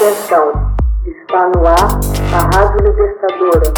Atenção, 0.00 0.48
está 1.04 1.50
no 1.50 1.60
ar 1.66 2.00
a 2.32 2.40
Rádio 2.56 2.80
Libertadora. 2.86 3.68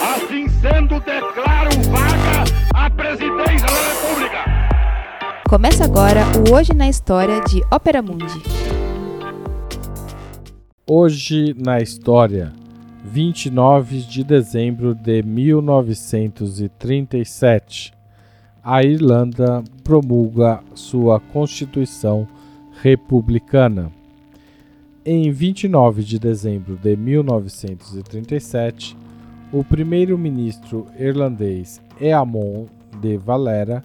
Assim 0.00 0.48
sendo, 0.48 0.98
declaro 1.00 1.68
vaga 1.90 2.44
a 2.74 2.88
presidência 2.88 3.66
da 3.66 3.76
República. 3.90 4.38
Começa 5.46 5.84
agora 5.84 6.22
o 6.48 6.54
Hoje 6.54 6.72
na 6.72 6.88
História 6.88 7.42
de 7.42 7.62
Ópera 7.70 8.00
Mundi. 8.00 8.42
Hoje 10.88 11.54
na 11.62 11.78
História, 11.78 12.54
29 13.04 13.98
de 13.98 14.24
dezembro 14.24 14.94
de 14.94 15.22
1937 15.22 17.92
a 18.64 18.84
Irlanda 18.84 19.64
promulga 19.82 20.60
sua 20.72 21.18
Constituição 21.18 22.28
Republicana. 22.80 23.90
Em 25.04 25.32
29 25.32 26.04
de 26.04 26.16
dezembro 26.16 26.76
de 26.76 26.96
1937, 26.96 28.96
o 29.52 29.64
primeiro-ministro 29.64 30.86
irlandês 30.96 31.82
Eamon 32.00 32.66
de 33.00 33.16
Valera, 33.16 33.82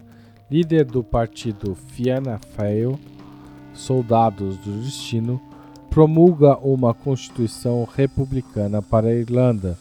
líder 0.48 0.84
do 0.84 1.02
partido 1.02 1.74
Fianna 1.74 2.38
Fáil, 2.54 2.96
Soldados 3.74 4.56
do 4.58 4.70
Destino, 4.80 5.40
promulga 5.90 6.56
uma 6.58 6.94
Constituição 6.94 7.84
republicana 7.96 8.80
para 8.80 9.08
a 9.08 9.14
Irlanda, 9.14 9.76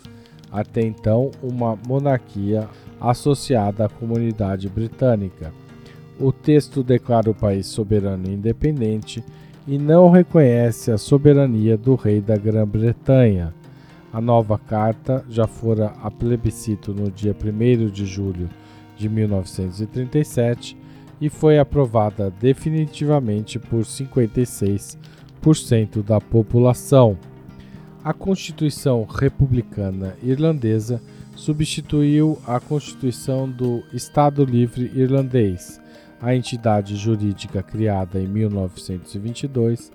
até 0.51 0.81
então 0.81 1.29
uma 1.43 1.77
monarquia 1.87 2.67
associada 2.99 3.85
à 3.85 3.89
comunidade 3.89 4.67
britânica. 4.69 5.53
O 6.19 6.31
texto 6.31 6.83
declara 6.83 7.29
o 7.29 7.35
país 7.35 7.67
soberano 7.67 8.27
e 8.27 8.33
independente 8.33 9.23
e 9.67 9.77
não 9.77 10.09
reconhece 10.09 10.91
a 10.91 10.97
soberania 10.97 11.77
do 11.77 11.93
rei 11.95 12.21
da 12.21 12.35
Grã-Bretanha. 12.35 13.53
A 14.11 14.19
nova 14.21 14.57
carta 14.57 15.23
já 15.29 15.45
fora 15.45 15.93
a 16.01 16.09
plebiscito 16.09 16.93
no 16.93 17.11
dia 17.11 17.35
1 17.35 17.89
de 17.89 18.05
julho 18.05 18.49
de 18.97 19.09
1937 19.09 20.77
e 21.19 21.29
foi 21.29 21.59
aprovada 21.59 22.31
definitivamente 22.39 23.59
por 23.59 23.81
56% 23.81 26.01
da 26.03 26.21
população. 26.21 27.17
A 28.03 28.13
Constituição 28.13 29.03
Republicana 29.03 30.15
Irlandesa 30.23 31.01
substituiu 31.37 32.39
a 32.47 32.59
Constituição 32.59 33.47
do 33.47 33.83
Estado 33.93 34.43
Livre 34.43 34.91
Irlandês, 34.95 35.79
a 36.19 36.35
entidade 36.35 36.95
jurídica 36.95 37.61
criada 37.61 38.19
em 38.19 38.27
1922 38.27 39.91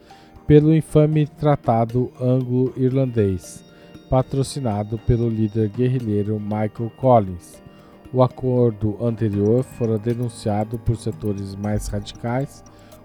pelo 0.46 0.74
infame 0.74 1.26
Tratado 1.26 2.12
Anglo-Irlandês, 2.20 3.64
patrocinado 4.08 4.98
pelo 4.98 5.28
líder 5.28 5.68
guerrilheiro 5.70 6.38
Michael 6.38 6.92
Collins. 6.96 7.60
O 8.12 8.22
acordo 8.22 9.04
anterior 9.04 9.64
fora 9.64 9.98
denunciado 9.98 10.78
por 10.78 10.96
setores 10.96 11.56
mais 11.56 11.88
radicais, 11.88 12.62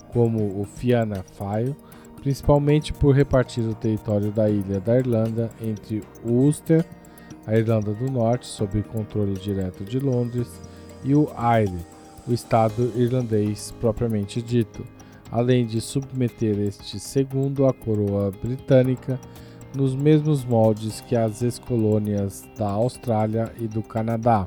como 0.10 0.62
o 0.62 0.64
Fianna 0.64 1.24
Fáil, 1.34 1.76
principalmente 2.22 2.94
por 2.94 3.16
repartir 3.16 3.64
o 3.64 3.74
território 3.74 4.32
da 4.32 4.48
ilha 4.48 4.80
da 4.80 5.00
Irlanda 5.00 5.50
entre 5.60 6.04
o 6.24 6.30
Ulster 6.30 6.86
a 7.48 7.58
Irlanda 7.58 7.94
do 7.94 8.12
Norte, 8.12 8.46
sob 8.46 8.84
controle 8.84 9.40
direto 9.40 9.86
de 9.86 10.00
Londres, 10.00 10.62
e 11.04 11.16
o 11.16 11.30
Eire, 11.40 11.80
o 12.28 12.34
Estado 12.34 12.92
irlandês 12.96 13.74
propriamente 13.80 14.42
dito, 14.42 14.84
além 15.32 15.66
de 15.66 15.80
submeter 15.80 16.60
este 16.60 17.00
segundo 17.00 17.66
à 17.66 17.74
coroa 17.74 18.32
britânica 18.44 19.18
nos 19.74 19.96
mesmos 19.96 20.44
moldes 20.44 21.00
que 21.02 21.16
as 21.16 21.42
ex-colônias 21.42 22.44
da 22.58 22.70
Austrália 22.70 23.54
e 23.60 23.68
do 23.68 23.82
Canadá. 23.82 24.46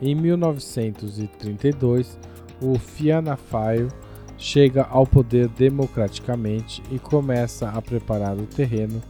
Em 0.00 0.14
1932, 0.14 2.18
o 2.60 2.78
Fianna 2.78 3.36
Fáil 3.36 3.88
chega 4.36 4.84
ao 4.84 5.06
poder 5.06 5.48
democraticamente 5.48 6.82
e 6.90 6.98
começa 6.98 7.70
a 7.70 7.80
preparar 7.80 8.36
o 8.36 8.46
terreno 8.46 9.00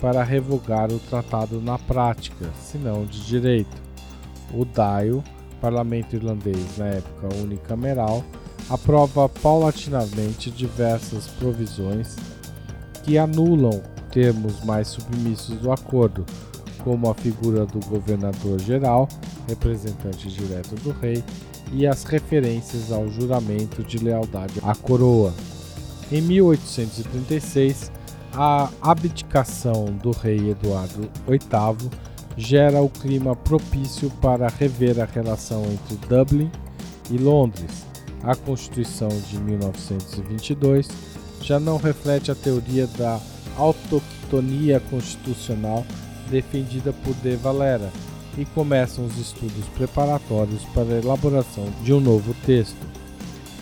para 0.00 0.24
revogar 0.24 0.90
o 0.90 0.98
tratado 0.98 1.60
na 1.60 1.78
prática, 1.78 2.46
se 2.60 2.78
não 2.78 3.04
de 3.04 3.24
direito. 3.26 3.76
O 4.52 4.64
Dáil, 4.64 5.22
parlamento 5.60 6.16
irlandês 6.16 6.78
na 6.78 6.86
época 6.86 7.28
unicameral, 7.36 8.24
aprova 8.68 9.28
paulatinamente 9.28 10.50
diversas 10.50 11.26
provisões 11.26 12.16
que 13.02 13.18
anulam 13.18 13.82
termos 14.10 14.64
mais 14.64 14.88
submissos 14.88 15.56
do 15.58 15.70
acordo, 15.70 16.24
como 16.82 17.10
a 17.10 17.14
figura 17.14 17.66
do 17.66 17.78
governador-geral, 17.86 19.08
representante 19.46 20.28
direto 20.28 20.74
do 20.76 20.90
rei, 20.92 21.22
e 21.72 21.86
as 21.86 22.04
referências 22.04 22.90
ao 22.90 23.08
juramento 23.08 23.82
de 23.84 23.98
lealdade 23.98 24.54
à 24.62 24.74
coroa. 24.74 25.32
Em 26.10 26.20
1836, 26.20 27.92
a 28.34 28.70
abdicação 28.80 29.86
do 30.02 30.10
rei 30.12 30.50
Eduardo 30.50 31.10
VIII 31.26 31.90
gera 32.36 32.80
o 32.80 32.88
clima 32.88 33.34
propício 33.34 34.10
para 34.22 34.48
rever 34.48 35.00
a 35.00 35.04
relação 35.04 35.64
entre 35.64 35.96
Dublin 36.08 36.50
e 37.10 37.18
Londres. 37.18 37.84
A 38.22 38.34
Constituição 38.34 39.08
de 39.08 39.38
1922 39.38 40.88
já 41.42 41.58
não 41.58 41.76
reflete 41.76 42.30
a 42.30 42.34
teoria 42.34 42.86
da 42.86 43.18
autoctonia 43.56 44.80
constitucional 44.90 45.84
defendida 46.30 46.92
por 46.92 47.14
De 47.14 47.34
Valera 47.36 47.90
e 48.38 48.44
começam 48.44 49.04
os 49.04 49.18
estudos 49.18 49.66
preparatórios 49.74 50.62
para 50.72 50.94
a 50.94 50.98
elaboração 50.98 51.66
de 51.82 51.92
um 51.92 52.00
novo 52.00 52.34
texto. 52.46 52.78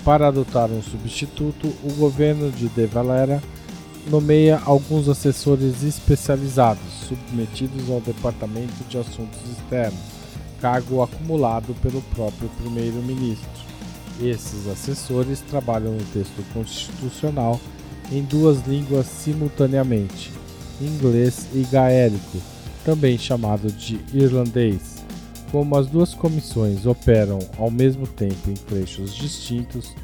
Para 0.04 0.28
adotar 0.28 0.70
um 0.70 0.82
substituto, 0.82 1.72
o 1.82 1.92
governo 1.94 2.50
de 2.50 2.68
De 2.68 2.86
Valera 2.86 3.42
nomeia 4.08 4.60
alguns 4.64 5.08
assessores 5.08 5.82
especializados, 5.82 6.82
submetidos 7.08 7.90
ao 7.90 8.00
Departamento 8.00 8.84
de 8.88 8.98
Assuntos 8.98 9.40
Externos, 9.50 9.98
cargo 10.60 11.02
acumulado 11.02 11.74
pelo 11.82 12.02
próprio 12.14 12.48
primeiro-ministro. 12.60 13.48
Esses 14.20 14.66
assessores 14.66 15.40
trabalham 15.40 15.92
no 15.92 16.04
texto 16.06 16.42
constitucional 16.52 17.60
em 18.10 18.22
duas 18.22 18.66
línguas 18.66 19.06
simultaneamente, 19.06 20.32
inglês 20.80 21.46
e 21.54 21.62
gaélico, 21.70 22.38
também 22.84 23.18
chamado 23.18 23.70
de 23.70 24.00
irlandês. 24.12 25.04
Como 25.52 25.76
as 25.76 25.86
duas 25.86 26.14
comissões 26.14 26.84
operam 26.84 27.38
ao 27.58 27.70
mesmo 27.70 28.06
tempo 28.06 28.50
em 28.50 28.54
trechos 28.54 29.14
distintos, 29.14 29.94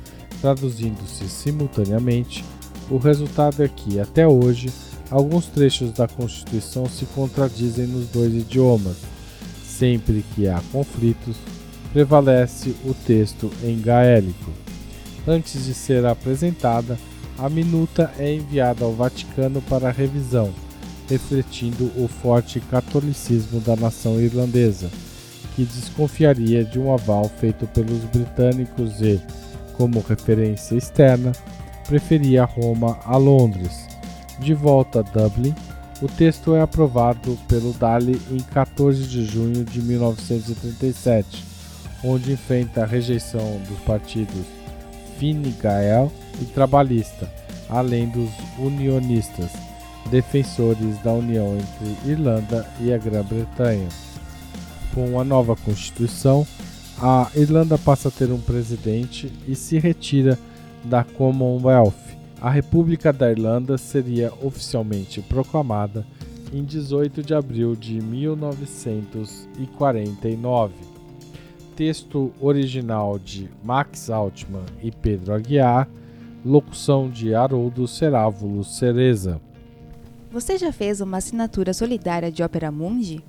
traduzindo-se 0.41 1.28
simultaneamente, 1.28 2.44
o 2.91 2.99
resultado 2.99 3.62
é 3.62 3.69
que, 3.69 3.99
até 3.99 4.27
hoje, 4.27 4.71
alguns 5.11 5.47
trechos 5.47 5.93
da 5.93 6.06
Constituição 6.06 6.87
se 6.87 7.06
contradizem 7.06 7.87
nos 7.87 8.09
dois 8.09 8.33
idiomas. 8.33 8.97
Sempre 9.65 10.25
que 10.34 10.47
há 10.47 10.61
conflitos, 10.71 11.37
prevalece 11.93 12.75
o 12.84 12.95
texto 12.95 13.50
em 13.62 13.81
gaélico. 13.81 14.50
Antes 15.27 15.65
de 15.65 15.75
ser 15.75 16.05
apresentada, 16.05 16.99
a 17.39 17.49
minuta 17.49 18.12
é 18.19 18.33
enviada 18.33 18.84
ao 18.84 18.93
Vaticano 18.93 19.62
para 19.62 19.91
revisão, 19.91 20.53
refletindo 21.09 21.91
o 21.97 22.06
forte 22.06 22.61
catolicismo 22.61 23.61
da 23.61 23.75
nação 23.75 24.21
irlandesa, 24.21 24.91
que 25.56 25.65
desconfiaria 25.65 26.65
de 26.65 26.78
um 26.78 26.93
aval 26.93 27.31
feito 27.41 27.66
pelos 27.69 28.05
britânicos 28.05 29.01
e, 29.01 29.21
como 29.77 30.05
referência 30.06 30.77
externa, 30.77 31.33
preferia 31.86 32.45
Roma 32.45 32.98
a 33.04 33.16
Londres. 33.16 33.86
De 34.39 34.54
volta 34.54 35.01
a 35.01 35.03
Dublin, 35.03 35.54
o 36.03 36.09
texto 36.09 36.54
é 36.54 36.60
aprovado 36.60 37.39
pelo 37.48 37.72
Dáli 37.72 38.21
em 38.31 38.39
14 38.39 39.04
de 39.04 39.25
junho 39.25 39.65
de 39.65 39.81
1937, 39.81 41.45
onde 42.03 42.33
enfrenta 42.33 42.83
a 42.83 42.86
rejeição 42.86 43.60
dos 43.69 43.78
partidos 43.81 44.45
Fine 45.19 45.51
Gael 45.53 46.13
e 46.41 46.45
Trabalhista, 46.47 47.31
além 47.69 48.09
dos 48.09 48.31
unionistas, 48.59 49.51
defensores 50.10 50.98
da 51.03 51.13
união 51.13 51.57
entre 51.57 52.10
Irlanda 52.10 52.69
e 52.81 52.92
a 52.92 52.98
Grã-Bretanha. 52.98 53.89
Com 54.92 55.19
a 55.19 55.25
nova 55.25 55.57
Constituição, 55.57 56.47
a 57.01 57.31
Irlanda 57.34 57.78
passa 57.78 58.09
a 58.09 58.13
ter 58.13 58.31
um 58.31 58.41
presidente 58.41 59.33
e 59.48 59.54
se 59.54 59.78
retira 59.78 60.39
da 60.84 61.04
Commonwealth. 61.04 61.95
A 62.41 62.51
República 62.51 63.13
da 63.13 63.31
Irlanda 63.31 63.78
seria 63.78 64.33
oficialmente 64.42 65.22
proclamada 65.22 66.04
em 66.53 66.63
18 66.63 67.22
de 67.22 67.33
abril 67.34 67.75
de 67.75 68.01
1949. 68.01 70.75
Texto 71.75 72.33
original 72.41 73.19
de 73.19 73.51
Max 73.65 74.09
Altman 74.10 74.66
e 74.83 74.92
Pedro 74.92 75.34
Aguiar, 75.34 75.89
Locução 76.45 77.09
de 77.09 77.34
Haroldo 77.34 77.89
Cerávulo 77.89 78.63
Cereza. 78.63 79.41
Você 80.31 80.59
já 80.59 80.71
fez 80.71 81.01
uma 81.01 81.16
assinatura 81.16 81.72
solidária 81.72 82.31
de 82.31 82.42
Opera 82.42 82.71
Mundi? 82.71 83.25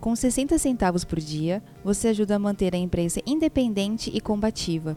Com 0.00 0.16
60 0.16 0.58
centavos 0.58 1.04
por 1.04 1.20
dia, 1.20 1.62
você 1.84 2.08
ajuda 2.08 2.34
a 2.36 2.38
manter 2.38 2.74
a 2.74 2.78
imprensa 2.78 3.20
independente 3.26 4.10
e 4.12 4.20
combativa. 4.20 4.96